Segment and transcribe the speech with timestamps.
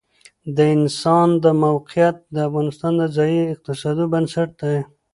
[0.55, 4.77] د افغانستان د موقعیت د افغانستان د ځایي اقتصادونو بنسټ دی.